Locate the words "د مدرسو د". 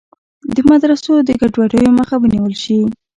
0.55-1.29